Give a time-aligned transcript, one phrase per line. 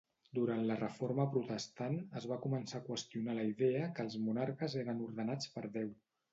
[0.35, 5.07] Durant la Reforma Protestant, es va començar a qüestionar la idea que els monarques eren
[5.09, 5.97] ordenats per Déu.